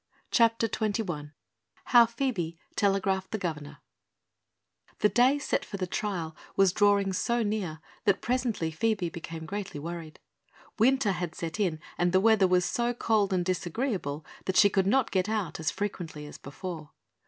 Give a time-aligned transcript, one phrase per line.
[0.31, 1.31] CHAPTER XXI
[1.85, 3.77] HOW PHOEBE TELEGRAPHED THE GOVERNOR
[4.97, 9.79] The day set for the trial was drawing so near that presently Phoebe became greatly
[9.79, 10.19] worried.
[10.79, 14.71] Winter had suddenly set in and the weather was so cold and disagreeable that she
[14.71, 16.89] could not get out as frequently as before.